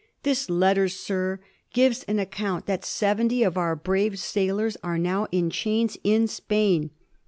[0.23, 1.39] This letter, sir,
[1.73, 6.89] gives an account that seventy of our brave sailors are now in chains in Spain.